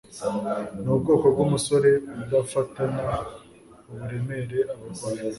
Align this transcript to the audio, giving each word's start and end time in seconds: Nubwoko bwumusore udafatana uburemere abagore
Nubwoko 0.83 1.25
bwumusore 1.33 1.89
udafatana 2.21 3.03
uburemere 3.89 4.57
abagore 4.73 5.21